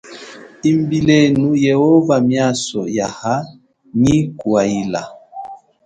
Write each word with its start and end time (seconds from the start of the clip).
Embilenu 0.69 1.47
Yehova 1.65 2.15
miaso 2.27 2.81
yaha 2.97 3.35
nyi 4.01 4.17
kuwaila. 4.37 5.03